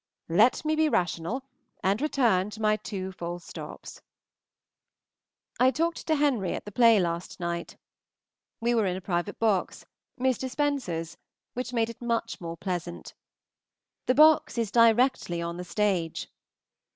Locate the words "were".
8.73-8.87